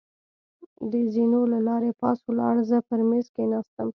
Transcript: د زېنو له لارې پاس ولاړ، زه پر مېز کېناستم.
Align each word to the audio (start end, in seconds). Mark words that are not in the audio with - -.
د 0.91 0.93
زېنو 1.13 1.41
له 1.53 1.59
لارې 1.67 1.91
پاس 2.01 2.17
ولاړ، 2.27 2.55
زه 2.69 2.77
پر 2.87 2.99
مېز 3.09 3.25
کېناستم. 3.35 3.89